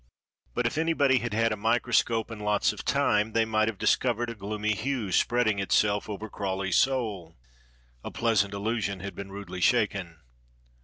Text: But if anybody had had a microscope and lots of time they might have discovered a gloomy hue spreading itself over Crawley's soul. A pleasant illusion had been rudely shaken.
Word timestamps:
But 0.55 0.65
if 0.65 0.79
anybody 0.79 1.19
had 1.19 1.31
had 1.35 1.51
a 1.51 1.55
microscope 1.55 2.31
and 2.31 2.41
lots 2.41 2.73
of 2.73 2.83
time 2.83 3.33
they 3.33 3.45
might 3.45 3.67
have 3.67 3.77
discovered 3.77 4.31
a 4.31 4.33
gloomy 4.33 4.73
hue 4.73 5.11
spreading 5.11 5.59
itself 5.59 6.09
over 6.09 6.27
Crawley's 6.27 6.77
soul. 6.77 7.37
A 8.03 8.09
pleasant 8.09 8.51
illusion 8.55 9.01
had 9.01 9.13
been 9.13 9.31
rudely 9.31 9.61
shaken. 9.61 10.19